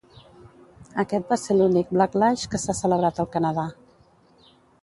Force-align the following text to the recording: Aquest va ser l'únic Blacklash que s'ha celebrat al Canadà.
Aquest 1.03 1.29
va 1.33 1.37
ser 1.41 1.57
l'únic 1.59 1.93
Blacklash 1.97 2.47
que 2.55 2.63
s'ha 2.65 2.77
celebrat 2.81 3.23
al 3.25 3.33
Canadà. 3.37 3.71